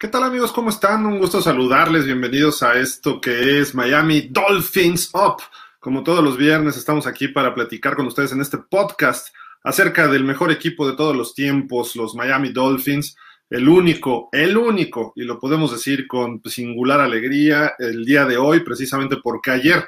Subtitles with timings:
[0.00, 0.52] ¿Qué tal amigos?
[0.52, 1.06] ¿Cómo están?
[1.06, 2.04] Un gusto saludarles.
[2.04, 5.42] Bienvenidos a esto que es Miami Dolphins Up.
[5.80, 9.34] Como todos los viernes estamos aquí para platicar con ustedes en este podcast
[9.64, 13.16] acerca del mejor equipo de todos los tiempos, los Miami Dolphins.
[13.50, 18.60] El único, el único, y lo podemos decir con singular alegría el día de hoy,
[18.60, 19.84] precisamente porque ayer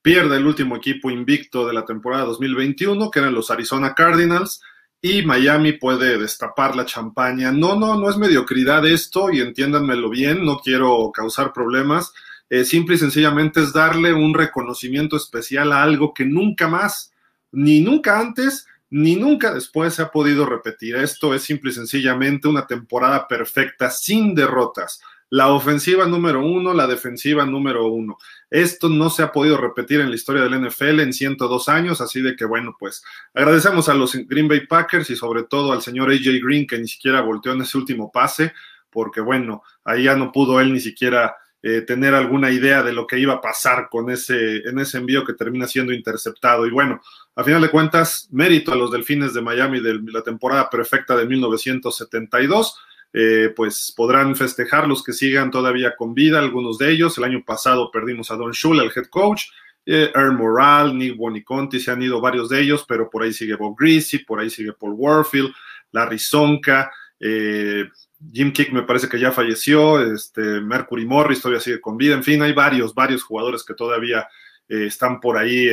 [0.00, 4.62] pierde el último equipo invicto de la temporada 2021, que eran los Arizona Cardinals
[5.02, 7.52] y Miami puede destapar la champaña.
[7.52, 12.12] No, no, no es mediocridad esto y entiéndanmelo bien, no quiero causar problemas.
[12.48, 17.12] Eh, simple y sencillamente es darle un reconocimiento especial a algo que nunca más,
[17.52, 20.96] ni nunca antes, ni nunca después se ha podido repetir.
[20.96, 26.86] Esto es simple y sencillamente una temporada perfecta, sin derrotas la ofensiva número uno, la
[26.86, 28.18] defensiva número uno.
[28.50, 32.20] Esto no se ha podido repetir en la historia del NFL en 102 años, así
[32.20, 36.10] de que bueno, pues agradecemos a los Green Bay Packers y sobre todo al señor
[36.10, 38.52] AJ Green que ni siquiera volteó en ese último pase,
[38.90, 43.06] porque bueno, ahí ya no pudo él ni siquiera eh, tener alguna idea de lo
[43.06, 46.66] que iba a pasar con ese, en ese envío que termina siendo interceptado.
[46.66, 47.02] Y bueno,
[47.36, 51.26] a final de cuentas, mérito a los Delfines de Miami de la temporada perfecta de
[51.26, 52.78] 1972
[53.12, 57.18] eh, pues podrán festejar los que sigan todavía con vida, algunos de ellos.
[57.18, 59.46] El año pasado perdimos a Don Shula, el head coach,
[59.84, 63.56] eh, Earl Moral, Nick Boniconti, se han ido varios de ellos, pero por ahí sigue
[63.56, 65.52] Bob Greasy, por ahí sigue Paul Warfield,
[65.90, 67.88] Larry Sonka, eh,
[68.32, 72.22] Jim Kick me parece que ya falleció, este, Mercury Morris todavía sigue con vida, en
[72.22, 74.28] fin, hay varios, varios jugadores que todavía
[74.68, 75.68] están por ahí,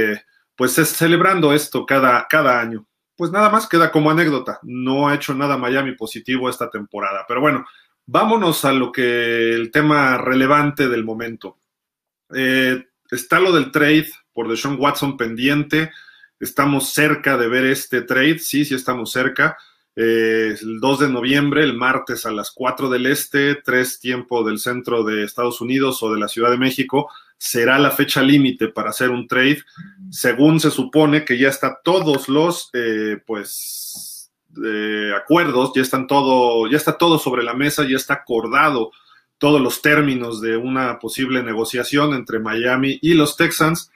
[0.56, 2.88] pues celebrando esto cada, cada año
[3.18, 4.60] pues nada más queda como anécdota.
[4.62, 7.26] No ha hecho nada Miami positivo esta temporada.
[7.28, 7.66] Pero bueno,
[8.06, 11.58] vámonos a lo que el tema relevante del momento.
[12.34, 15.92] Eh, está lo del trade por Deshaun Watson pendiente.
[16.40, 18.40] Estamos cerca de ver este trade.
[18.40, 19.58] Sí, sí estamos cerca.
[19.96, 24.60] Eh, el 2 de noviembre, el martes a las 4 del este, 3 tiempo del
[24.60, 28.90] centro de Estados Unidos o de la Ciudad de México, será la fecha límite para
[28.90, 29.60] hacer un trade,
[30.10, 34.32] según se supone que ya está todos los, eh, pues,
[34.66, 38.92] eh, acuerdos, ya están todo, ya está todo sobre la mesa, ya está acordado
[39.38, 43.92] todos los términos de una posible negociación entre Miami y los Texans,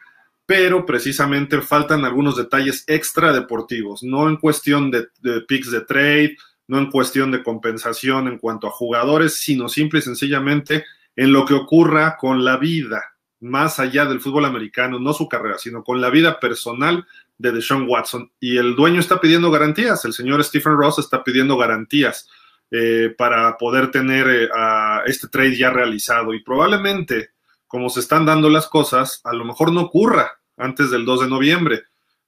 [0.45, 6.37] pero precisamente faltan algunos detalles extra deportivos, no en cuestión de, de picks de trade,
[6.67, 10.85] no en cuestión de compensación en cuanto a jugadores, sino simple y sencillamente
[11.15, 13.10] en lo que ocurra con la vida
[13.41, 17.05] más allá del fútbol americano, no su carrera, sino con la vida personal
[17.37, 18.31] de Deshaun Watson.
[18.39, 22.29] Y el dueño está pidiendo garantías, el señor Stephen Ross está pidiendo garantías
[22.69, 24.49] eh, para poder tener eh,
[25.05, 26.33] este trade ya realizado.
[26.33, 27.31] Y probablemente,
[27.67, 31.27] como se están dando las cosas, a lo mejor no ocurra antes del 2 de
[31.27, 31.83] noviembre,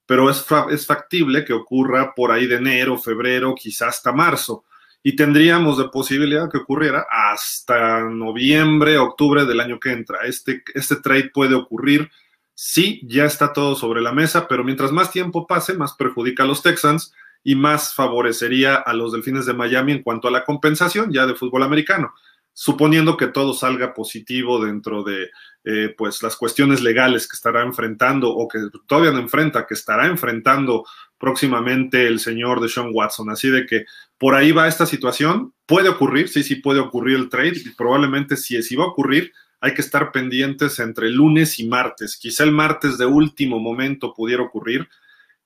[0.06, 4.66] pero es, es factible que ocurra por ahí de enero, febrero, quizás hasta marzo
[5.04, 10.20] y tendríamos de posibilidad que ocurriera hasta noviembre, octubre del año que entra.
[10.26, 12.10] Este, este trade puede ocurrir.
[12.56, 16.46] Sí, ya está todo sobre la mesa, pero mientras más tiempo pase, más perjudica a
[16.46, 17.14] los Texans
[17.44, 21.36] y más favorecería a los Delfines de Miami en cuanto a la compensación ya de
[21.36, 22.14] fútbol americano
[22.54, 25.30] suponiendo que todo salga positivo dentro de
[25.66, 30.08] eh, pues las cuestiones legales que estará enfrentando o que todavía no enfrenta, que estará
[30.08, 30.86] enfrentando
[31.18, 33.30] próximamente el señor de Sean Watson.
[33.30, 33.86] Así de que
[34.18, 35.54] por ahí va esta situación.
[35.66, 39.32] Puede ocurrir, sí, sí puede ocurrir el trade y probablemente si, si va a ocurrir,
[39.62, 42.18] hay que estar pendientes entre lunes y martes.
[42.18, 44.90] Quizá el martes de último momento pudiera ocurrir,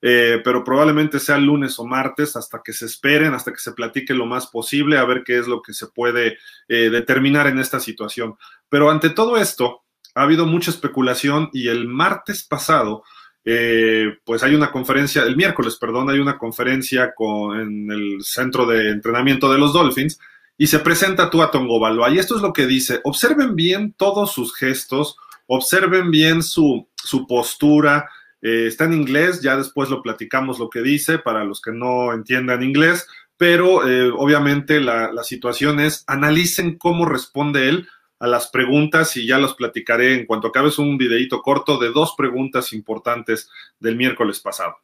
[0.01, 4.13] eh, pero probablemente sea lunes o martes hasta que se esperen, hasta que se platique
[4.13, 7.79] lo más posible, a ver qué es lo que se puede eh, determinar en esta
[7.79, 8.35] situación.
[8.69, 9.83] Pero ante todo esto,
[10.13, 13.03] ha habido mucha especulación y el martes pasado,
[13.45, 18.65] eh, pues hay una conferencia, el miércoles, perdón, hay una conferencia con, en el centro
[18.65, 20.19] de entrenamiento de los Dolphins
[20.57, 21.79] y se presenta Tua Tongo
[22.09, 25.15] Y esto es lo que dice, observen bien todos sus gestos,
[25.45, 28.09] observen bien su, su postura,
[28.41, 32.13] eh, está en inglés, ya después lo platicamos lo que dice para los que no
[32.13, 37.87] entiendan inglés, pero eh, obviamente la, la, situación es analicen cómo responde él
[38.19, 41.91] a las preguntas y ya los platicaré en cuanto acabe es un videito corto de
[41.91, 43.49] dos preguntas importantes
[43.79, 44.77] del miércoles pasado.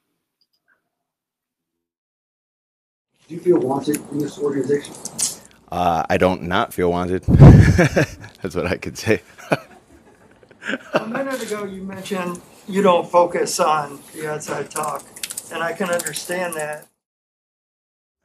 [3.27, 4.93] Do you feel wanted in this organization?
[5.71, 7.23] Uh, I don't not feel wanted.
[8.41, 9.21] That's what I could say.
[10.93, 15.05] a minute ago, you mentioned you don't focus on the outside talk,
[15.51, 16.87] and I can understand that.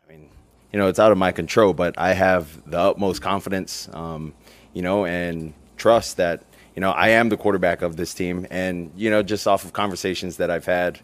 [0.07, 0.29] I mean,
[0.73, 4.35] you know, it's out of my control, but I have the utmost confidence, um,
[4.73, 6.45] you know, and trust that
[6.75, 9.73] you know I am the quarterback of this team, and you know, just off of
[9.73, 11.01] conversations that I've had,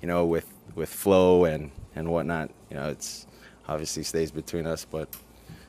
[0.00, 3.26] you know, with with Flo and and whatnot, you know, it's
[3.68, 5.08] obviously stays between us, but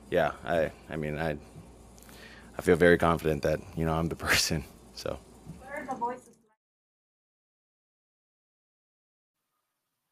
[0.10, 1.38] yeah, I I mean, I
[2.58, 4.64] I feel very confident that you know I'm the person.
[4.96, 5.20] So.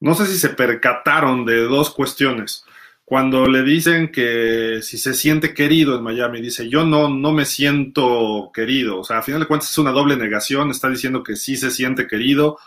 [0.02, 2.66] No sé si se percataron de dos cuestiones.
[3.06, 7.46] Cuando le dicen que si se siente querido en Miami, dice yo no, no me
[7.46, 9.00] siento querido.
[9.00, 10.72] O sea, a final de cuentas es una doble negación.
[10.72, 12.58] Está diciendo que sí se siente querido,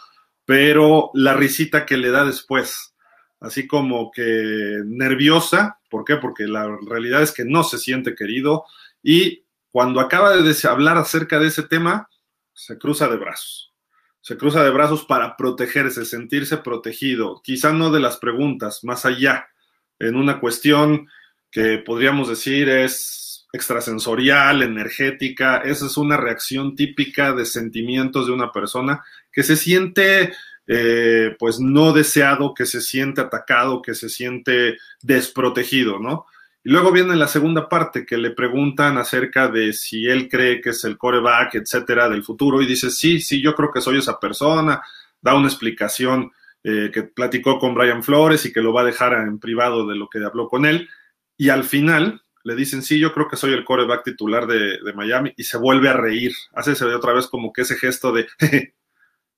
[0.45, 2.95] pero la risita que le da después,
[3.41, 5.81] así como que nerviosa.
[5.91, 6.17] ¿Por qué?
[6.17, 8.65] Porque la realidad es que no se siente querido.
[9.03, 12.09] Y cuando acaba de hablar acerca de ese tema,
[12.53, 13.74] se cruza de brazos
[14.25, 19.49] se cruza de brazos para protegerse, sentirse protegido, quizá no de las preguntas, más allá,
[19.99, 21.09] en una cuestión
[21.51, 28.51] que podríamos decir es extrasensorial, energética, esa es una reacción típica de sentimientos de una
[28.51, 30.33] persona que se siente
[30.67, 36.25] eh, pues no deseado, que se siente atacado, que se siente desprotegido, ¿no?
[36.67, 40.71] Y luego viene la segunda parte que le preguntan acerca de si él cree que
[40.71, 44.19] es el coreback, etcétera, del futuro, y dice, sí, sí, yo creo que soy esa
[44.19, 44.83] persona,
[45.21, 46.33] da una explicación
[46.63, 49.95] eh, que platicó con Brian Flores y que lo va a dejar en privado de
[49.95, 50.89] lo que habló con él,
[51.37, 54.93] y al final le dicen, sí, yo creo que soy el coreback titular de, de
[54.95, 58.27] Miami, y se vuelve a reír, hace otra vez como que ese gesto de,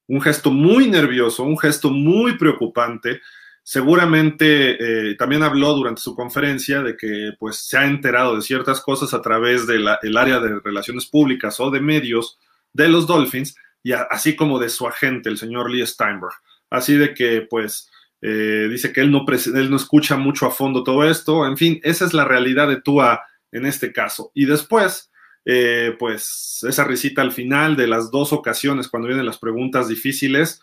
[0.06, 3.20] un gesto muy nervioso, un gesto muy preocupante,
[3.68, 8.80] Seguramente eh, también habló durante su conferencia de que pues, se ha enterado de ciertas
[8.80, 12.38] cosas a través del área de relaciones públicas o de medios
[12.72, 16.34] de los Dolphins, y así como de su agente, el señor Lee Steinberg.
[16.70, 17.90] Así de que, pues,
[18.22, 21.44] eh, dice que él no, él no escucha mucho a fondo todo esto.
[21.44, 23.20] En fin, esa es la realidad de Tua
[23.50, 24.30] en este caso.
[24.32, 25.10] Y después,
[25.44, 30.60] eh, pues, esa risita al final de las dos ocasiones cuando vienen las preguntas difíciles,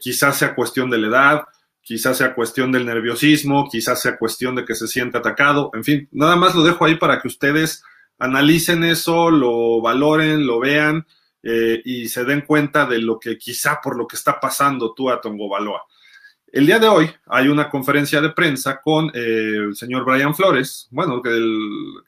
[0.00, 1.44] quizás sea cuestión de la edad,
[1.90, 6.08] quizás sea cuestión del nerviosismo, quizás sea cuestión de que se siente atacado, en fin,
[6.12, 7.82] nada más lo dejo ahí para que ustedes
[8.16, 11.04] analicen eso, lo valoren, lo vean
[11.42, 15.10] eh, y se den cuenta de lo que quizá por lo que está pasando tú
[15.10, 15.82] a Tongo Baloa.
[16.52, 20.86] El día de hoy hay una conferencia de prensa con eh, el señor Brian Flores,
[20.92, 21.36] bueno, que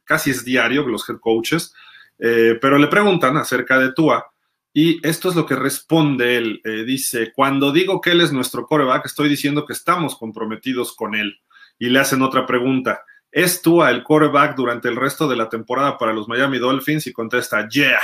[0.05, 1.75] casi es diario, los head coaches,
[2.21, 4.32] eh, pero le preguntan acerca de Tua
[4.75, 6.61] y esto es lo que responde él.
[6.65, 11.15] Eh, dice, cuando digo que él es nuestro coreback, estoy diciendo que estamos comprometidos con
[11.15, 11.41] él.
[11.79, 13.03] Y le hacen otra pregunta.
[13.31, 17.07] ¿Es Tua el coreback durante el resto de la temporada para los Miami Dolphins?
[17.07, 18.01] Y contesta, yeah.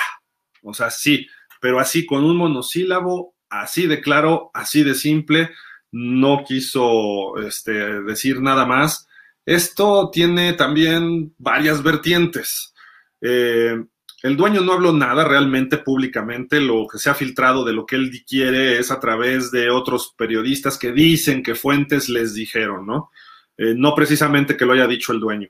[0.62, 1.26] O sea, sí,
[1.61, 5.50] pero así con un monosílabo, así de claro, así de simple.
[5.91, 9.09] No quiso este, decir nada más.
[9.47, 12.75] Esto tiene también varias vertientes.
[13.23, 13.82] Eh,
[14.23, 17.97] el dueño no habló nada realmente públicamente, lo que se ha filtrado de lo que
[17.97, 23.11] él quiere es a través de otros periodistas que dicen que fuentes les dijeron, ¿no?
[23.57, 25.49] Eh, no precisamente que lo haya dicho el dueño.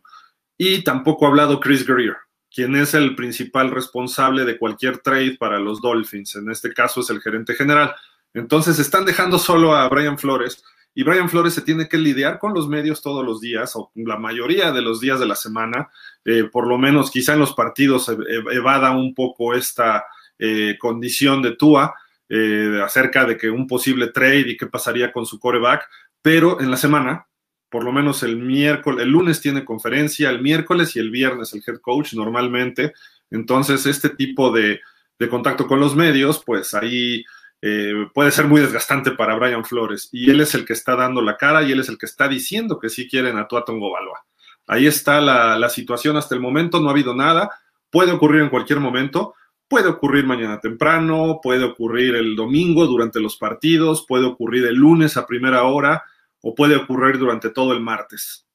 [0.59, 2.16] Y tampoco ha hablado Chris Greer,
[2.50, 6.37] quien es el principal responsable de cualquier trade para los Dolphins.
[6.37, 7.95] En este caso es el gerente general.
[8.35, 10.62] Entonces están dejando solo a Brian Flores
[10.95, 14.16] y Brian Flores se tiene que lidiar con los medios todos los días o la
[14.16, 15.90] mayoría de los días de la semana,
[16.25, 18.11] eh, por lo menos quizá en los partidos
[18.50, 20.04] evada un poco esta
[20.38, 21.95] eh, condición de Tua
[22.28, 25.88] eh, acerca de que un posible trade y qué pasaría con su coreback,
[26.21, 27.26] pero en la semana,
[27.71, 31.62] por lo menos el miércoles, el lunes tiene conferencia, el miércoles y el viernes el
[31.66, 32.92] head coach normalmente,
[33.30, 34.80] entonces este tipo de,
[35.18, 37.25] de contacto con los medios, pues ahí
[37.61, 40.09] eh, puede ser muy desgastante para Brian Flores.
[40.12, 42.29] Y él es el que está dando la cara y él es el que está
[42.29, 44.25] diciendo que sí quieren a Tua Tongo Baloa.
[44.67, 47.50] Ahí está la, situación hasta el momento, no ha habido nada.
[47.91, 49.35] Puede ocurrir en cualquier momento.
[49.67, 55.19] Puede ocurrir mañana temprano, puede ocurrir el domingo durante los partidos, puede ocurrir el lunes
[55.19, 56.05] a primera hora
[56.41, 58.47] o puede ocurrir durante todo el martes,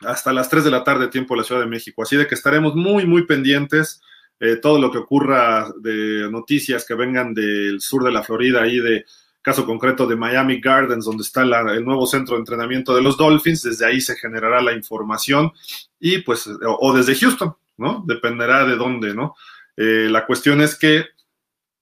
[0.00, 2.02] hasta las 3 de la tarde tiempo de la Ciudad de México.
[2.02, 4.00] Así de que estaremos muy, muy pendientes
[4.44, 8.78] eh, todo lo que ocurra de noticias que vengan del sur de la Florida, ahí
[8.78, 9.06] de
[9.40, 13.62] caso concreto de Miami Gardens, donde está el nuevo centro de entrenamiento de los Dolphins,
[13.62, 15.50] desde ahí se generará la información
[15.98, 18.04] y pues, o, desde Houston, ¿no?
[18.06, 19.34] Dependerá de dónde, ¿no?
[19.78, 21.06] Eh, la cuestión es que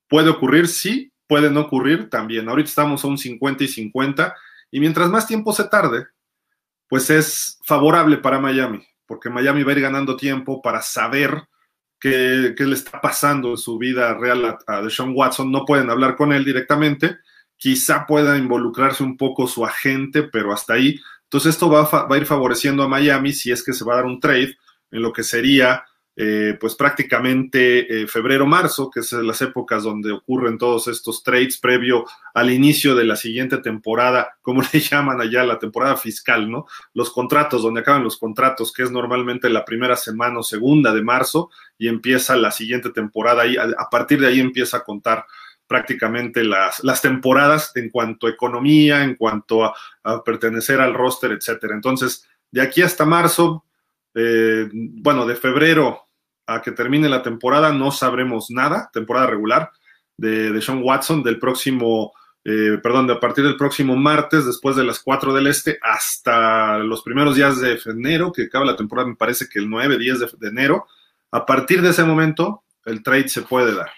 [0.06, 2.48] puede ocurrir, sí, puede no ocurrir también.
[2.48, 4.36] Ahorita estamos a un 50 y 50
[4.70, 6.06] y mientras más tiempo se tarde,
[6.86, 11.48] pues es favorable para Miami, porque Miami va a ir ganando tiempo para saber
[12.02, 15.52] qué, le está pasando en su vida real a, Deshaun Watson.
[15.52, 17.18] No pueden hablar con él directamente.
[17.56, 21.00] Quizá pueda involucrarse un poco su agente, pero hasta ahí.
[21.24, 24.06] Entonces esto va a, ir favoreciendo a Miami si es que se va a dar
[24.06, 24.56] un trade
[24.90, 30.58] en lo que sería eh, pues prácticamente eh, febrero-marzo, que es las épocas donde ocurren
[30.58, 32.04] todos estos trades previo
[32.34, 36.66] al inicio de la siguiente temporada, como le llaman allá, la temporada fiscal, ¿no?
[36.92, 41.02] Los contratos, donde acaban los contratos, que es normalmente la primera semana o segunda de
[41.02, 45.24] marzo y empieza la siguiente temporada y a, partir de ahí empieza a contar
[45.66, 51.32] prácticamente las, las temporadas en cuanto a economía, en cuanto a, a pertenecer al roster,
[51.32, 51.74] etcétera.
[51.74, 53.64] Entonces, de aquí hasta marzo,
[54.14, 56.02] eh, bueno, de febrero
[56.46, 59.70] a que termine la temporada no sabremos nada, temporada regular,
[60.16, 62.12] de, de Sean Watson del próximo,
[62.44, 66.78] eh, perdón, de a partir del próximo martes, después de las 4 del este, hasta
[66.78, 70.20] los primeros días de enero, que acaba la temporada, me parece que el 9, 10
[70.20, 70.86] de, de enero.
[71.30, 73.90] A partir de ese momento, el trade se puede dar.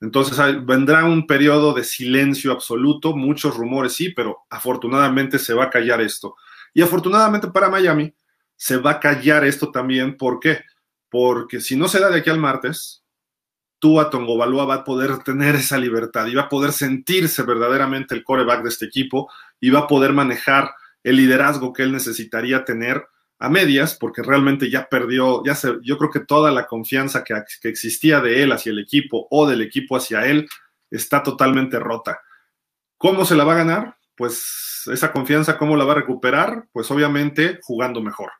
[0.00, 5.70] Entonces vendrá un periodo de silencio absoluto, muchos rumores sí, pero afortunadamente se va a
[5.70, 6.36] callar esto.
[6.72, 8.12] Y afortunadamente para Miami,
[8.60, 10.18] se va a callar esto también.
[10.18, 10.60] ¿Por qué?
[11.08, 13.02] Porque si no se da de aquí al martes,
[13.78, 18.22] Tua Tongovalúa va a poder tener esa libertad y va a poder sentirse verdaderamente el
[18.22, 23.02] coreback de este equipo y va a poder manejar el liderazgo que él necesitaría tener
[23.38, 27.42] a medias, porque realmente ya perdió, ya se, yo creo que toda la confianza que
[27.62, 30.46] existía de él hacia el equipo o del equipo hacia él
[30.90, 32.20] está totalmente rota.
[32.98, 33.96] ¿Cómo se la va a ganar?
[34.14, 36.68] Pues esa confianza, ¿cómo la va a recuperar?
[36.72, 38.30] Pues obviamente jugando mejor.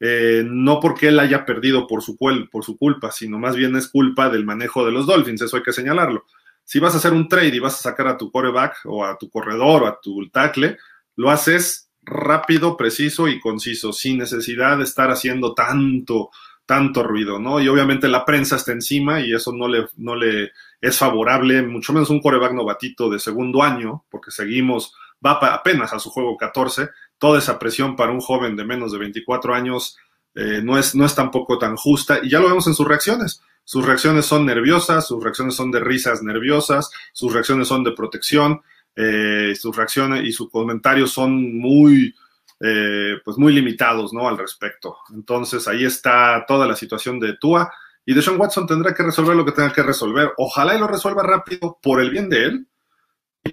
[0.00, 3.88] Eh, no porque él haya perdido por su, por su culpa, sino más bien es
[3.88, 6.24] culpa del manejo de los Dolphins, eso hay que señalarlo.
[6.64, 9.16] Si vas a hacer un trade y vas a sacar a tu coreback o a
[9.18, 10.76] tu corredor o a tu tackle,
[11.16, 16.30] lo haces rápido, preciso y conciso, sin necesidad de estar haciendo tanto,
[16.64, 17.60] tanto ruido, ¿no?
[17.60, 21.92] Y obviamente la prensa está encima y eso no le, no le es favorable, mucho
[21.92, 26.88] menos un coreback novatito de segundo año, porque seguimos, va apenas a su juego 14,
[27.18, 29.96] toda esa presión para un joven de menos de 24 años
[30.34, 33.42] eh, no, es, no es tampoco tan justa y ya lo vemos en sus reacciones.
[33.64, 38.62] Sus reacciones son nerviosas, sus reacciones son de risas nerviosas, sus reacciones son de protección,
[38.96, 42.14] eh, sus reacciones y sus comentarios son muy,
[42.60, 44.28] eh, pues muy limitados, ¿no?
[44.28, 44.96] Al respecto.
[45.12, 47.70] Entonces ahí está toda la situación de Tua
[48.06, 50.32] y de Sean Watson tendrá que resolver lo que tenga que resolver.
[50.38, 52.68] Ojalá y lo resuelva rápido por el bien de él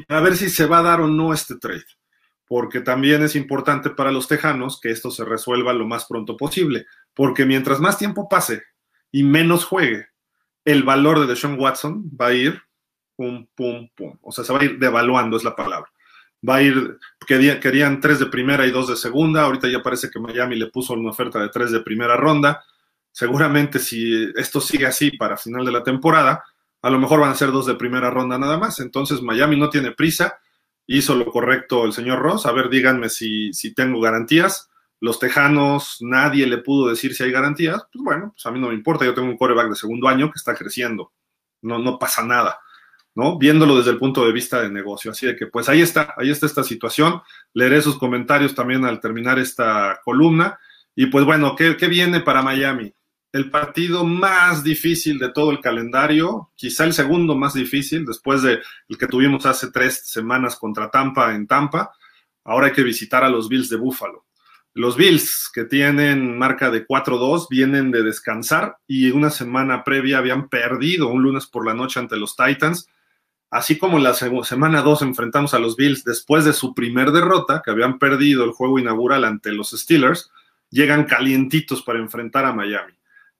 [0.07, 1.86] a ver si se va a dar o no este trade
[2.47, 6.85] porque también es importante para los tejanos que esto se resuelva lo más pronto posible,
[7.13, 8.63] porque mientras más tiempo pase
[9.11, 10.07] y menos juegue,
[10.63, 12.61] el valor de Deshaun Watson va a ir
[13.15, 14.17] pum, pum, pum.
[14.21, 15.89] O sea, se va a ir devaluando, es la palabra.
[16.47, 20.19] Va a ir, querían, tres de primera y dos de segunda, ahorita ya parece que
[20.19, 22.63] Miami le puso una oferta de tres de primera ronda.
[23.11, 26.43] Seguramente si esto sigue así para final de la temporada,
[26.81, 28.79] a lo mejor van a ser dos de primera ronda nada más.
[28.79, 30.37] Entonces Miami no tiene prisa
[30.87, 32.45] hizo lo correcto el señor Ross.
[32.45, 34.69] A ver, díganme si, si tengo garantías.
[34.99, 37.83] Los Tejanos, nadie le pudo decir si hay garantías.
[37.91, 39.05] Pues bueno, pues a mí no me importa.
[39.05, 41.11] Yo tengo un coreback de segundo año que está creciendo.
[41.61, 42.59] No, no pasa nada,
[43.15, 43.37] ¿no?
[43.37, 45.11] Viéndolo desde el punto de vista de negocio.
[45.11, 47.21] Así de que, pues ahí está, ahí está esta situación.
[47.53, 50.59] Leeré sus comentarios también al terminar esta columna.
[50.95, 52.93] Y pues bueno, ¿qué, qué viene para Miami?
[53.35, 58.59] El partido más difícil de todo el calendario, quizá el segundo más difícil, después de
[58.87, 61.91] el que tuvimos hace tres semanas contra Tampa en Tampa.
[62.45, 64.23] Ahora hay que visitar a los Bills de Buffalo.
[64.73, 70.47] Los Bills, que tienen marca de 4-2, vienen de descansar y una semana previa habían
[70.47, 72.87] perdido un lunes por la noche ante los Titans.
[73.49, 77.71] Así como la semana 2 enfrentamos a los Bills después de su primer derrota, que
[77.71, 80.31] habían perdido el juego inaugural ante los Steelers,
[80.69, 82.94] llegan calientitos para enfrentar a Miami.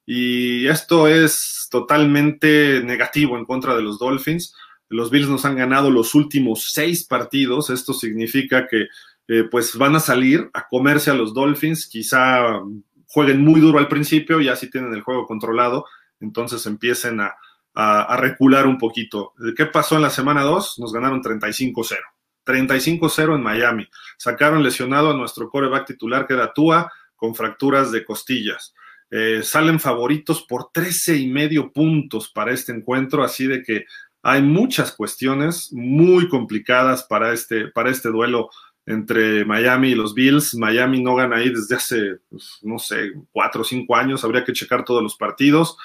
[0.06, 4.56] Y esto es totalmente negativo en contra de los Dolphins.
[4.88, 7.70] Los Bills nos han ganado los últimos seis partidos.
[7.70, 8.88] Esto significa que
[9.28, 11.88] eh, pues van a salir a comerse a los Dolphins.
[11.88, 12.62] Quizá
[13.08, 15.86] jueguen muy duro al principio, ya si tienen el juego controlado,
[16.20, 17.36] entonces empiecen a,
[17.74, 19.34] a, recular un poquito.
[19.56, 20.80] ¿Qué pasó en la semana 2?
[20.80, 21.98] Nos ganaron 35-0.
[22.46, 23.88] 35-0 en Miami.
[24.18, 28.74] Sacaron lesionado a nuestro coreback titular que era Tua con fracturas de costillas.
[29.18, 33.86] Eh, salen favoritos por 13 y medio puntos para este encuentro, así de que
[34.22, 38.50] hay muchas cuestiones muy complicadas para este, para este duelo
[38.86, 40.56] entre Miami y los Bills.
[40.56, 44.52] Miami no gana ahí desde hace, pues, no sé, cuatro o cinco años, habría que
[44.52, 45.78] checar todos los partidos.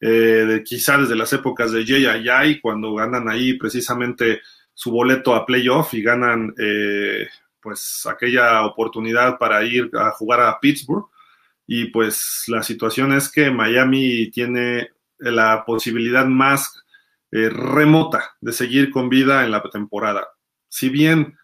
[0.00, 4.40] Eh, quizá desde las épocas de Jay cuando ganan ahí precisamente
[4.72, 7.26] su boleto a playoff y ganan eh,
[7.60, 11.10] pues aquella oportunidad para ir a jugar a Pittsburgh.
[11.70, 16.82] Y pues la situación es que Miami tiene la posibilidad más
[17.30, 20.28] eh, remota de seguir con vida en la temporada.
[20.70, 21.36] Si bien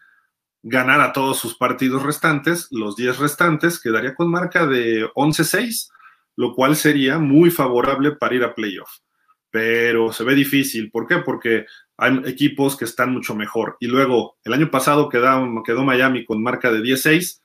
[0.63, 5.89] ganara todos sus partidos restantes, los 10 restantes, quedaría con marca de 11-6.
[6.37, 8.89] lo cual sería muy favorable para ir a playoff.
[9.51, 10.91] Pero se ve difícil.
[10.91, 11.19] ¿Por qué?
[11.19, 11.65] Porque
[11.97, 13.77] hay equipos que están mucho mejor.
[13.79, 17.41] Y luego, el año pasado quedó, quedó Miami con marca de 16.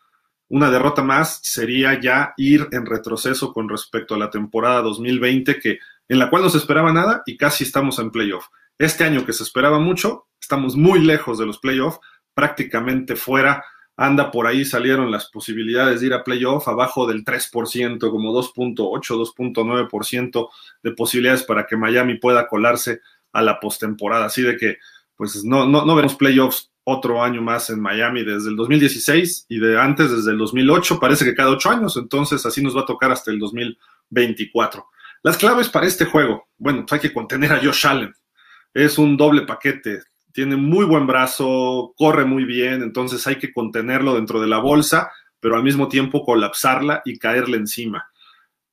[0.50, 5.78] Una derrota más sería ya ir en retroceso con respecto a la temporada 2020, que,
[6.09, 8.47] en la cual no se esperaba nada y casi estamos en playoff.
[8.76, 12.00] Este año que se esperaba mucho, estamos muy lejos de los playoffs,
[12.35, 13.64] prácticamente fuera.
[13.97, 18.75] Anda por ahí, salieron las posibilidades de ir a playoff abajo del 3%, como 2.8,
[18.75, 20.49] 2.9%
[20.83, 23.02] de posibilidades para que Miami pueda colarse
[23.33, 24.25] a la postemporada.
[24.25, 24.78] Así de que,
[25.14, 29.59] pues no, no, no vemos playoffs otro año más en Miami desde el 2016 y
[29.59, 32.87] de antes desde el 2008, parece que cada ocho años, entonces así nos va a
[32.87, 34.87] tocar hasta el 2024.
[35.23, 38.14] Las claves para este juego, bueno, pues hay que contener a Josh Allen,
[38.75, 40.00] es un doble paquete,
[40.32, 45.11] tiene muy buen brazo, corre muy bien, entonces hay que contenerlo dentro de la bolsa,
[45.40, 48.10] pero al mismo tiempo colapsarla y caerle encima.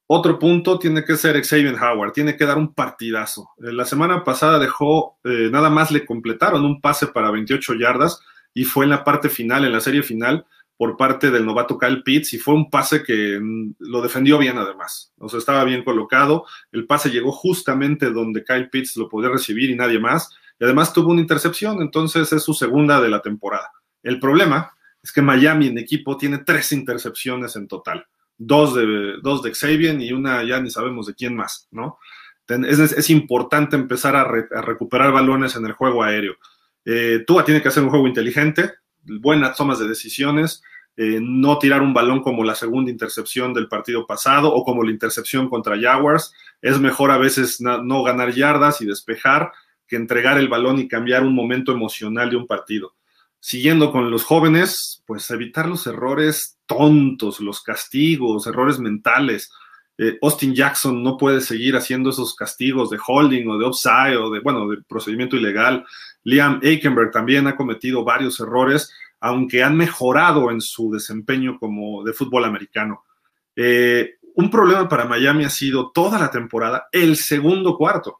[0.09, 3.49] Otro punto tiene que ser Xavier Howard, tiene que dar un partidazo.
[3.57, 8.21] Eh, la semana pasada dejó, eh, nada más le completaron un pase para 28 yardas
[8.53, 10.45] y fue en la parte final, en la serie final,
[10.77, 14.57] por parte del novato Kyle Pitts y fue un pase que mm, lo defendió bien
[14.57, 15.11] además.
[15.17, 16.45] O sea, estaba bien colocado.
[16.71, 20.29] El pase llegó justamente donde Kyle Pitts lo podía recibir y nadie más.
[20.57, 23.71] Y además tuvo una intercepción, entonces es su segunda de la temporada.
[24.03, 24.71] El problema
[25.03, 28.05] es que Miami en equipo tiene tres intercepciones en total.
[28.37, 31.97] Dos de, dos de Xavier y una ya ni sabemos de quién más, ¿no?
[32.47, 36.35] Es, es importante empezar a, recuperar balones en el juego aéreo.
[36.85, 38.71] Eh, Tua tiene que hacer un juego inteligente,
[39.03, 40.63] buenas tomas de decisiones,
[40.99, 44.89] eh, no tirar un balón como la segunda intercepción del partido pasado o como la
[44.89, 46.33] intercepción contra Jaguars.
[46.59, 49.51] Es mejor a veces no, ganar yardas y despejar
[49.87, 52.95] que entregar el balón y cambiar un momento emocional de un partido.
[53.47, 59.53] Siguiendo con los jóvenes, pues evitar los errores tontos, los castigos, errores mentales.
[59.97, 64.29] Eh, Austin Jackson no puede seguir haciendo esos castigos de holding o de offside o
[64.31, 65.85] de, bueno, de procedimiento ilegal.
[66.25, 72.11] Liam Aikenberg también ha cometido varios errores, aunque han mejorado en su desempeño como de
[72.11, 73.05] fútbol americano.
[73.55, 78.19] Eh, un problema para Miami ha sido toda la temporada el segundo cuarto.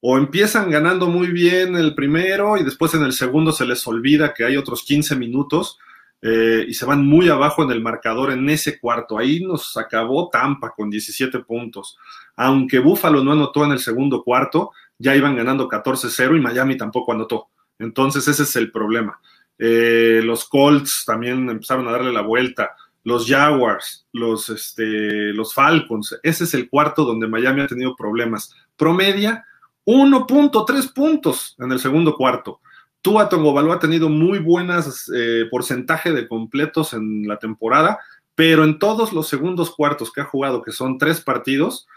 [0.00, 4.32] O empiezan ganando muy bien el primero y después en el segundo se les olvida
[4.32, 5.78] que hay otros 15 minutos
[6.22, 9.18] eh, y se van muy abajo en el marcador en ese cuarto.
[9.18, 11.98] Ahí nos acabó Tampa con 17 puntos.
[12.36, 17.12] Aunque Buffalo no anotó en el segundo cuarto, ya iban ganando 14-0 y Miami tampoco
[17.12, 17.48] anotó.
[17.78, 19.20] Entonces ese es el problema.
[19.58, 22.74] Eh, los Colts también empezaron a darle la vuelta.
[23.02, 28.54] Los Jaguars, los, este, los Falcons, ese es el cuarto donde Miami ha tenido problemas.
[28.76, 29.46] Promedia
[29.90, 32.60] 1.3 puntos en el segundo cuarto.
[33.02, 37.98] Tua Tongovalo ha tenido muy buenas eh, porcentaje de completos en la temporada,
[38.36, 41.88] pero en todos los segundos cuartos que ha jugado, que son tres partidos,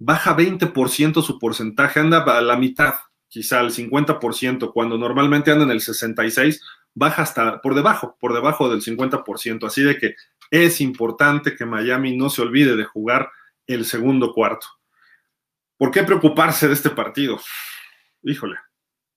[0.00, 2.94] baja 20% su porcentaje, anda a la mitad,
[3.28, 6.58] quizá al 50%, cuando normalmente anda en el 66%,
[6.94, 9.66] baja hasta por debajo, por debajo del 50%.
[9.66, 10.16] Así de que
[10.50, 13.30] es importante que Miami no se olvide de jugar
[13.66, 14.66] el segundo cuarto.
[15.82, 17.40] ¿Por qué preocuparse de este partido?
[18.22, 18.54] Híjole,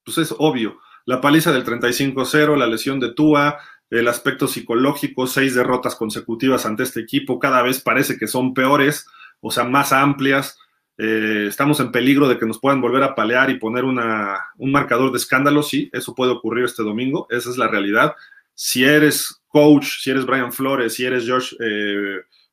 [0.04, 0.80] pues es obvio.
[1.04, 6.82] La paliza del 35-0, la lesión de Tua, el aspecto psicológico, seis derrotas consecutivas ante
[6.82, 9.06] este equipo, cada vez parece que son peores,
[9.38, 10.58] o sea, más amplias.
[10.98, 14.72] Eh, estamos en peligro de que nos puedan volver a palear y poner una, un
[14.72, 15.62] marcador de escándalo.
[15.62, 18.16] Sí, eso puede ocurrir este domingo, esa es la realidad.
[18.54, 21.54] Si eres coach, si eres Brian Flores, si eres George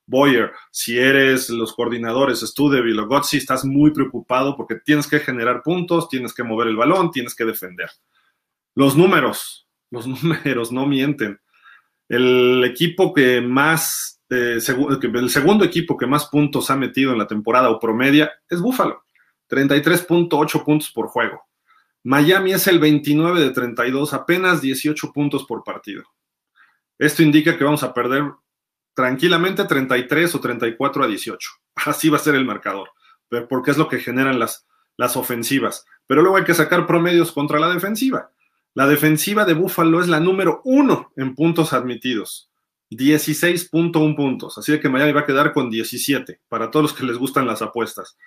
[0.06, 5.62] Boyer, si eres los coordinadores, Studeville o Gotzi, estás muy preocupado porque tienes que generar
[5.64, 7.90] puntos, tienes que mover el balón, tienes que defender.
[8.76, 11.40] Los números, los números no mienten.
[12.10, 17.28] El equipo que más eh, el segundo equipo que más puntos ha metido en la
[17.28, 19.04] temporada o promedia es Buffalo,
[19.50, 21.44] 33.8 puntos por juego.
[22.04, 26.04] Miami es el 29 de 32, apenas 18 puntos por partido.
[26.98, 28.24] Esto indica que vamos a perder
[28.94, 31.50] tranquilamente 33 o 34 a 18.
[31.76, 32.90] Así va a ser el marcador,
[33.50, 35.86] porque es lo que generan las, las ofensivas.
[36.08, 38.32] Pero luego hay que sacar promedios contra la defensiva.
[38.74, 42.50] La defensiva de Buffalo es la número uno en puntos admitidos.
[42.90, 44.58] 16.1 puntos.
[44.58, 47.62] Así que Miami va a quedar con 17 para todos los que les gustan las
[47.62, 48.18] apuestas.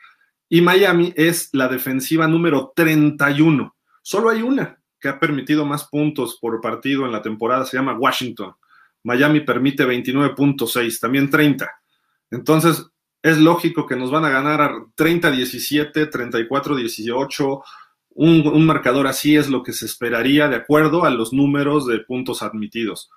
[0.48, 3.74] Y Miami es la defensiva número 31.
[4.02, 7.98] Solo hay una que ha permitido más puntos por partido en la temporada, se llama
[7.98, 8.54] Washington.
[9.06, 11.70] Miami permite 29.6, también 30.
[12.32, 12.84] Entonces,
[13.22, 17.62] es lógico que nos van a ganar a 30-17, 34-18.
[18.10, 22.00] Un, un marcador así es lo que se esperaría de acuerdo a los números de
[22.00, 23.08] puntos admitidos.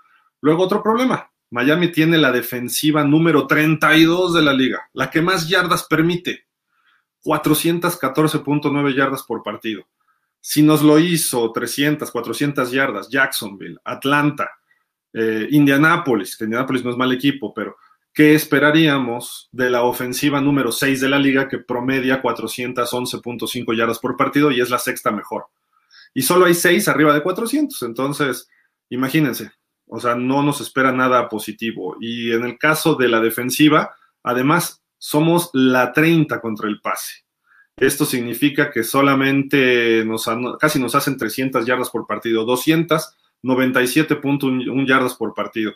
[0.41, 5.49] Luego, otro problema Miami tiene la defensiva número 32 de la liga, la que más
[5.49, 6.45] yardas permite,
[7.23, 9.87] 414.9 yardas por partido.
[10.39, 14.58] Si nos lo hizo 300, 400 yardas, Jacksonville, Atlanta,
[15.13, 17.75] eh, Indianapolis, que Indianapolis no es mal equipo, pero
[18.13, 24.17] ¿qué esperaríamos de la ofensiva número 6 de la liga que promedia 411.5 yardas por
[24.17, 25.47] partido y es la sexta mejor?
[26.13, 28.49] Y solo hay 6 arriba de 400, entonces
[28.89, 29.51] imagínense,
[29.87, 31.97] o sea, no nos espera nada positivo.
[31.99, 37.25] Y en el caso de la defensiva, además, somos la 30 contra el pase.
[37.75, 42.45] Esto significa que solamente nos, casi nos hacen 300 yardas por partido,
[43.43, 45.73] 297.1 yardas por partido.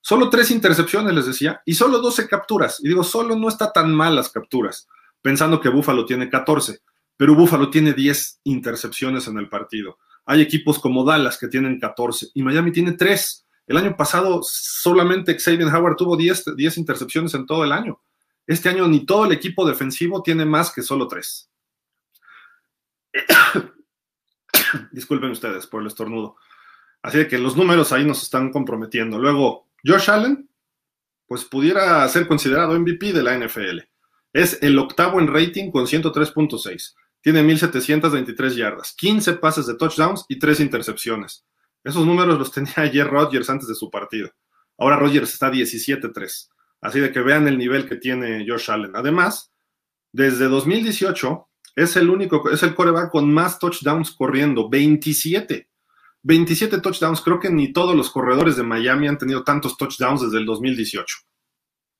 [0.00, 2.80] Solo tres intercepciones, les decía, y solo 12 capturas.
[2.82, 4.88] Y digo, solo no está tan mal las capturas,
[5.20, 6.80] pensando que Búfalo tiene 14,
[7.16, 9.98] pero Búfalo tiene 10 intercepciones en el partido.
[10.24, 13.46] Hay equipos como Dallas que tienen 14 y Miami tiene 3.
[13.66, 18.00] El año pasado solamente Xavier Howard tuvo 10, 10 intercepciones en todo el año.
[18.46, 21.50] Este año ni todo el equipo defensivo tiene más que solo tres.
[24.92, 26.36] Disculpen ustedes por el estornudo.
[27.06, 29.20] Así que los números ahí nos están comprometiendo.
[29.20, 30.50] Luego, Josh Allen,
[31.28, 33.78] pues pudiera ser considerado MVP de la NFL.
[34.32, 36.94] Es el octavo en rating con 103.6.
[37.20, 41.46] Tiene 1.723 yardas, 15 pases de touchdowns y 3 intercepciones.
[41.84, 44.32] Esos números los tenía ayer Rodgers antes de su partido.
[44.76, 46.48] Ahora Rodgers está 17-3.
[46.80, 48.96] Así de que vean el nivel que tiene Josh Allen.
[48.96, 49.52] Además,
[50.10, 55.68] desde 2018 es el único, es el coreback con más touchdowns corriendo, 27.
[56.26, 57.20] 27 touchdowns.
[57.20, 61.18] Creo que ni todos los corredores de Miami han tenido tantos touchdowns desde el 2018.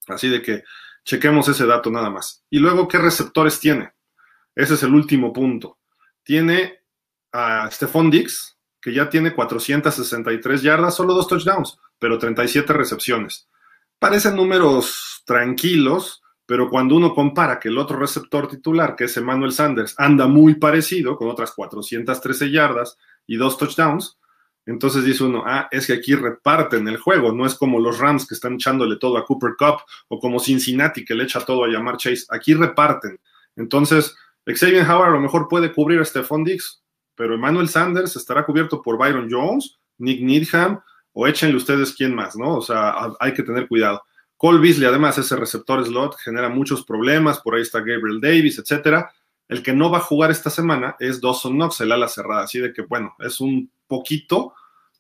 [0.09, 0.65] Así de que
[1.05, 2.45] chequemos ese dato nada más.
[2.51, 3.93] Y luego, ¿qué receptores tiene?
[4.55, 5.79] Ese es el último punto.
[6.25, 6.81] Tiene
[7.33, 13.49] a Stephon Dix, que ya tiene 463 yardas, solo dos touchdowns, pero 37 recepciones.
[14.01, 19.53] Parecen números tranquilos, pero cuando uno compara que el otro receptor titular, que es Emmanuel
[19.53, 24.19] Sanders, anda muy parecido, con otras 413 yardas y dos touchdowns,
[24.67, 28.27] entonces dice uno, ah, es que aquí reparten el juego, no es como los Rams
[28.27, 31.69] que están echándole todo a Cooper Cup o como Cincinnati que le echa todo a
[31.69, 33.21] llamar Chase, aquí reparten.
[33.55, 36.83] Entonces, Xavier Howard a lo mejor puede cubrir a Stephon Dix,
[37.15, 40.81] pero Emmanuel Sanders estará cubierto por Byron Jones, Nick Needham,
[41.13, 42.57] o échenle ustedes quién más, ¿no?
[42.57, 44.03] O sea, hay que tener cuidado.
[44.37, 49.11] Cole Beasley, además, ese receptor slot genera muchos problemas, por ahí está Gabriel Davis, etcétera.
[49.49, 52.59] El que no va a jugar esta semana es Dawson Knox, el ala cerrada, así
[52.59, 54.55] de que, bueno, es un poquito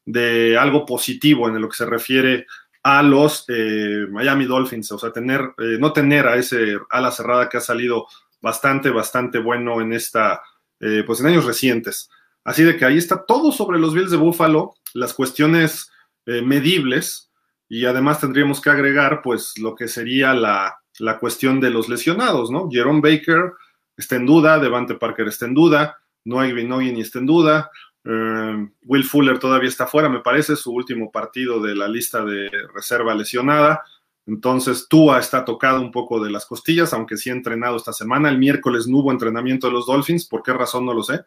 [0.04, 2.46] de algo positivo en lo que se refiere
[2.84, 7.48] a los eh, Miami Dolphins, o sea, tener, eh, no tener a ese ala cerrada
[7.48, 8.06] que ha salido
[8.40, 10.40] bastante, bastante bueno en esta,
[10.78, 12.08] eh, pues en años recientes.
[12.44, 15.90] Así de que ahí está todo sobre los Bills de Buffalo, las cuestiones
[16.26, 17.30] medibles
[17.68, 22.50] y además tendríamos que agregar pues lo que sería la, la, cuestión de los lesionados,
[22.50, 22.68] ¿no?
[22.68, 23.52] Jerome Baker
[23.96, 27.70] está en duda, Devante Parker está en duda, Noah ni está en duda,
[28.04, 32.50] eh, Will Fuller todavía está fuera, me parece, su último partido de la lista de
[32.72, 33.82] reserva lesionada.
[34.26, 38.28] Entonces, Tua está tocado un poco de las costillas, aunque sí ha entrenado esta semana.
[38.28, 41.20] El miércoles no hubo entrenamiento de los Dolphins, ¿por qué razón no lo sé?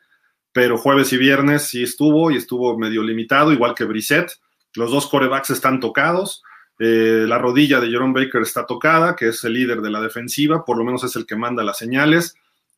[0.51, 4.31] Pero jueves y viernes sí estuvo y estuvo medio limitado, igual que Brissett.
[4.73, 6.43] Los dos corebacks están tocados.
[6.77, 10.63] Eh, la rodilla de Jerome Baker está tocada, que es el líder de la defensiva,
[10.65, 12.35] por lo menos es el que manda las señales.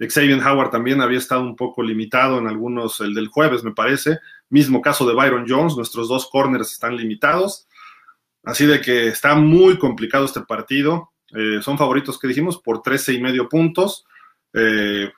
[0.09, 4.19] Xavier Howard también había estado un poco limitado en algunos, el del jueves me parece.
[4.49, 7.67] Mismo caso de Byron Jones, nuestros dos corners están limitados.
[8.43, 11.11] Así de que está muy complicado este partido.
[11.35, 14.05] Eh, son favoritos que dijimos por 13 y medio puntos.
[14.53, 15.11] Eh,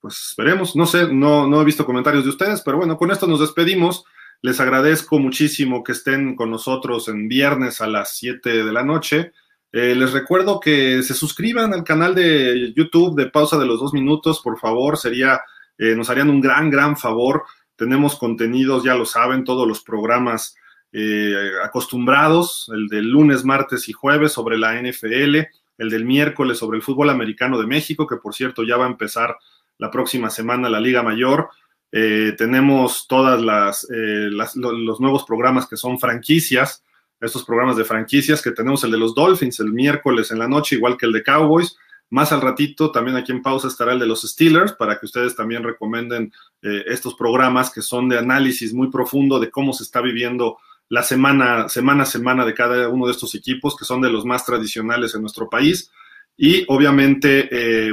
[0.00, 3.26] pues veremos, no sé, no, no he visto comentarios de ustedes, pero bueno, con esto
[3.26, 4.04] nos despedimos.
[4.42, 9.32] Les agradezco muchísimo que estén con nosotros en viernes a las 7 de la noche.
[9.76, 13.92] Eh, les recuerdo que se suscriban al canal de YouTube de Pausa de los Dos
[13.92, 15.40] Minutos, por favor, sería,
[15.76, 17.42] eh, nos harían un gran, gran favor.
[17.74, 20.54] Tenemos contenidos, ya lo saben, todos los programas
[20.92, 21.34] eh,
[21.64, 25.38] acostumbrados, el del lunes, martes y jueves sobre la NFL,
[25.78, 28.90] el del miércoles sobre el fútbol americano de México, que por cierto ya va a
[28.90, 29.36] empezar
[29.78, 31.48] la próxima semana la Liga Mayor.
[31.90, 36.83] Tenemos todas las, los nuevos programas que son franquicias,
[37.20, 40.76] estos programas de franquicias que tenemos el de los Dolphins el miércoles en la noche,
[40.76, 41.76] igual que el de Cowboys.
[42.10, 45.34] Más al ratito, también aquí en pausa estará el de los Steelers, para que ustedes
[45.34, 50.00] también recomienden eh, estos programas que son de análisis muy profundo de cómo se está
[50.00, 54.10] viviendo la semana, semana a semana de cada uno de estos equipos, que son de
[54.10, 55.90] los más tradicionales en nuestro país.
[56.36, 57.48] Y obviamente,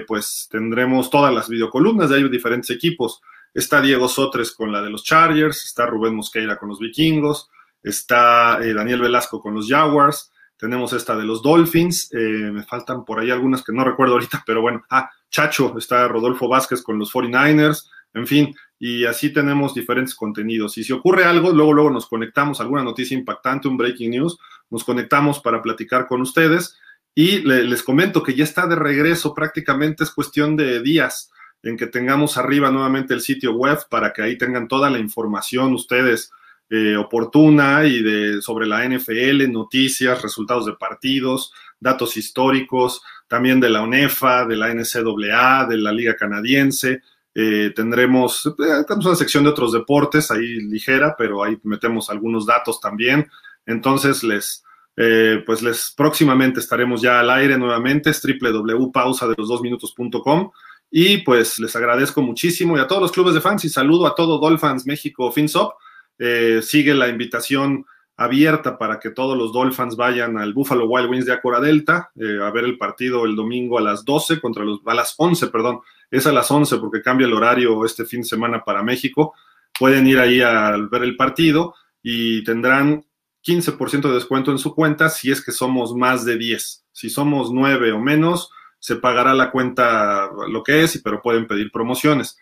[0.07, 3.21] pues tendremos todas las videocolumnas de ahí diferentes equipos.
[3.53, 7.49] Está Diego Sotres con la de los Chargers, está Rubén Mosqueira con los vikingos,
[7.83, 13.03] está eh, Daniel Velasco con los Jaguars, tenemos esta de los Dolphins, eh, me faltan
[13.03, 16.99] por ahí algunas que no recuerdo ahorita, pero bueno, ah, Chacho, está Rodolfo Vázquez con
[16.99, 20.77] los 49ers, en fin, y así tenemos diferentes contenidos.
[20.77, 24.37] Y si ocurre algo, luego, luego nos conectamos, alguna noticia impactante, un breaking news,
[24.69, 26.77] nos conectamos para platicar con ustedes.
[27.13, 31.31] Y les comento que ya está de regreso, prácticamente es cuestión de días
[31.63, 35.73] en que tengamos arriba nuevamente el sitio web para que ahí tengan toda la información
[35.73, 36.31] ustedes
[36.73, 43.69] eh, oportuna y de sobre la NFL, noticias, resultados de partidos, datos históricos, también de
[43.69, 47.01] la UNEFA, de la NCAA, de la Liga Canadiense.
[47.35, 52.45] Eh, tendremos, eh, tenemos una sección de otros deportes ahí ligera, pero ahí metemos algunos
[52.45, 53.29] datos también.
[53.65, 54.63] Entonces les,
[55.45, 60.51] pues les próximamente estaremos ya al aire nuevamente, es www.pausadelosdosminutos.com
[60.89, 64.15] y pues les agradezco muchísimo y a todos los clubes de fans y saludo a
[64.15, 65.73] todo Dolphins México FinSop.
[66.19, 67.85] Eh, sigue la invitación
[68.17, 72.39] abierta para que todos los Dolphins vayan al Buffalo Wild Wings de Acora Delta eh,
[72.41, 75.79] a ver el partido el domingo a las 12 contra los, a las 11, perdón,
[76.11, 79.33] es a las 11 porque cambia el horario este fin de semana para México.
[79.77, 83.03] Pueden ir ahí a ver el partido y tendrán
[83.43, 86.85] 15% de descuento en su cuenta si es que somos más de 10.
[86.91, 91.71] Si somos 9 o menos, se pagará la cuenta lo que es, pero pueden pedir
[91.71, 92.37] promociones.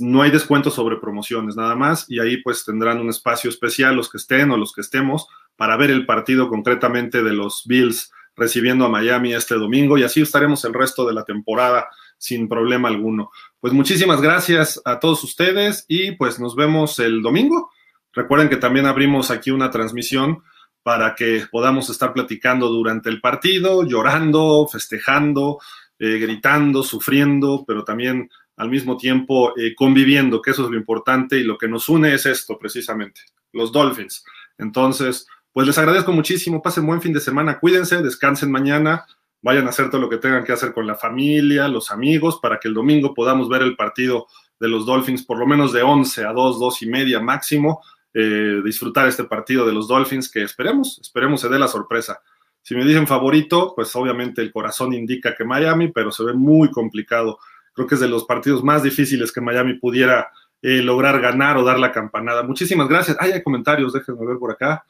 [0.00, 4.10] No hay descuento sobre promociones nada más y ahí pues tendrán un espacio especial los
[4.10, 8.84] que estén o los que estemos para ver el partido concretamente de los Bills recibiendo
[8.84, 13.30] a Miami este domingo y así estaremos el resto de la temporada sin problema alguno.
[13.60, 17.70] Pues muchísimas gracias a todos ustedes y pues nos vemos el domingo.
[18.12, 20.42] Recuerden que también abrimos aquí una transmisión
[20.82, 25.58] para que podamos estar platicando durante el partido, llorando, festejando,
[25.98, 31.38] eh, gritando, sufriendo, pero también al mismo tiempo eh, conviviendo, que eso es lo importante
[31.38, 34.24] y lo que nos une es esto precisamente, los Dolphins.
[34.58, 39.06] Entonces, pues les agradezco muchísimo, pasen buen fin de semana, cuídense, descansen mañana,
[39.40, 42.58] vayan a hacer todo lo que tengan que hacer con la familia, los amigos, para
[42.58, 44.26] que el domingo podamos ver el partido
[44.58, 47.80] de los Dolphins por lo menos de 11 a 2, 2 y media máximo
[48.12, 52.20] eh, disfrutar este partido de los Dolphins que esperemos, esperemos se dé la sorpresa.
[52.62, 56.70] Si me dicen favorito, pues obviamente el corazón indica que Miami, pero se ve muy
[56.70, 57.38] complicado.
[57.78, 61.62] Creo que es de los partidos más difíciles que Miami pudiera eh, lograr ganar o
[61.62, 62.42] dar la campanada.
[62.42, 63.16] Muchísimas gracias.
[63.20, 64.84] hay comentarios, déjenme ver por acá.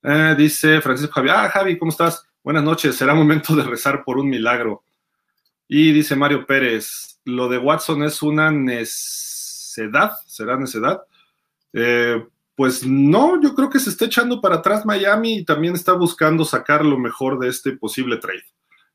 [0.00, 2.24] Eh, dice Francisco Javi, ah, Javi, ¿cómo estás?
[2.44, 4.84] Buenas noches, será momento de rezar por un milagro.
[5.66, 11.02] Y dice Mario Pérez, lo de Watson es una necedad, ¿será necedad?
[11.72, 15.94] Eh, pues no, yo creo que se está echando para atrás Miami y también está
[15.94, 18.44] buscando sacar lo mejor de este posible trade.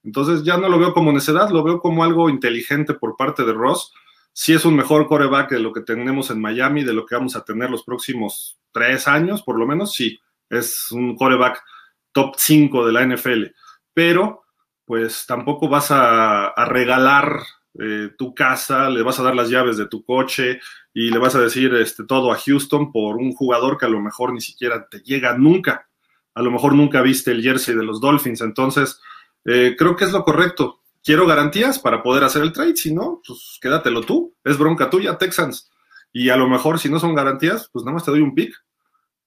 [0.06, 3.54] Entonces ya no lo veo como necedad, lo veo como algo inteligente por parte de
[3.54, 3.92] Ross.
[4.32, 7.36] Si es un mejor coreback de lo que tenemos en Miami, de lo que vamos
[7.36, 11.64] a tener los próximos tres años, por lo menos, sí, es un coreback
[12.12, 13.46] top 5 de la NFL.
[13.94, 14.44] Pero,
[14.86, 17.42] pues tampoco vas a, a regalar
[17.78, 20.62] eh, tu casa, le vas a dar las llaves de tu coche
[20.94, 24.00] y le vas a decir este, todo a Houston por un jugador que a lo
[24.00, 25.90] mejor ni siquiera te llega nunca.
[26.34, 28.40] A lo mejor nunca viste el jersey de los Dolphins.
[28.40, 29.02] Entonces,
[29.46, 30.82] eh, creo que es lo correcto.
[31.04, 32.76] Quiero garantías para poder hacer el trade.
[32.76, 34.34] Si no, pues quédatelo tú.
[34.44, 35.72] Es bronca tuya, Texans.
[36.12, 38.54] Y a lo mejor, si no son garantías, pues nada más te doy un pick.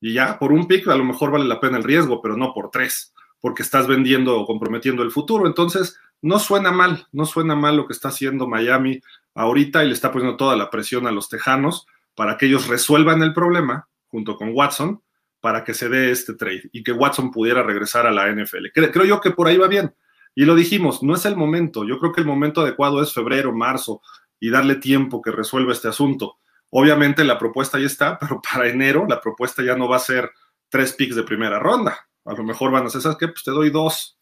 [0.01, 2.53] Y ya, por un pick a lo mejor vale la pena el riesgo, pero no
[2.53, 5.47] por tres, porque estás vendiendo o comprometiendo el futuro.
[5.47, 9.01] Entonces, no suena mal, no suena mal lo que está haciendo Miami
[9.35, 13.23] ahorita y le está poniendo toda la presión a los Tejanos para que ellos resuelvan
[13.23, 15.01] el problema junto con Watson
[15.41, 18.67] para que se dé este trade y que Watson pudiera regresar a la NFL.
[18.75, 19.95] Creo, yo que por ahí va bien.
[20.39, 21.85] Y lo dijimos, no es el momento.
[21.85, 24.03] Yo creo que el momento adecuado es febrero, marzo
[24.39, 26.37] y darle tiempo que resuelva este asunto.
[26.71, 30.31] Obviamente la propuesta ya está, pero para enero la propuesta ya no va a ser
[30.69, 32.07] tres picks de primera ronda.
[32.25, 33.27] A lo mejor van a ser, ¿sabes qué?
[33.27, 34.17] Pues te doy dos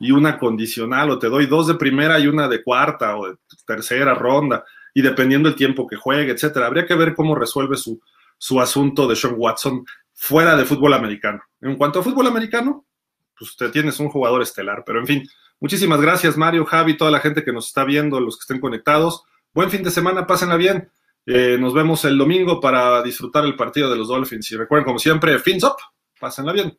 [0.00, 4.12] y una condicional, o te doy dos de primera y una de cuarta o tercera
[4.12, 6.66] ronda, y dependiendo el tiempo que juegue, etcétera.
[6.66, 8.00] Habría que ver cómo resuelve su,
[8.38, 11.40] su asunto de Sean Watson fuera de fútbol americano.
[11.60, 12.86] En cuanto a fútbol americano,
[13.38, 15.28] pues te tienes un jugador estelar, pero en fin,
[15.60, 19.24] muchísimas gracias Mario, Javi, toda la gente que nos está viendo, los que estén conectados.
[19.52, 20.90] Buen fin de semana, pásenla bien.
[21.26, 24.50] Eh, nos vemos el domingo para disfrutar el partido de los Dolphins.
[24.52, 25.76] Y recuerden, como siempre, fins up,
[26.20, 26.78] pásenla bien.